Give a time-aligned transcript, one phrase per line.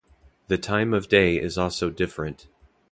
[0.47, 2.47] The time of day is also different.